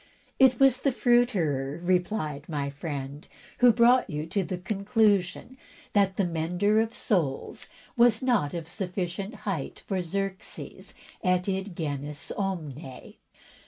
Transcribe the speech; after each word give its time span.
"It 0.39 0.59
was 0.59 0.81
the 0.81 0.91
fruiterer," 0.91 1.77
replied 1.83 2.49
my 2.49 2.71
friend, 2.71 3.27
"who 3.59 3.71
brought 3.71 4.09
you 4.09 4.25
to 4.25 4.43
the 4.43 4.57
conclusion 4.57 5.59
that 5.93 6.17
the 6.17 6.25
mender 6.25 6.81
of 6.81 6.95
soles 6.97 7.69
was 7.95 8.23
not 8.23 8.55
of 8.55 8.67
sufficient 8.67 9.35
height 9.45 9.83
for 9.85 10.01
Xerxes 10.01 10.95
et 11.23 11.47
id 11.47 11.75
genus 11.75 12.31
omne.' 12.35 13.13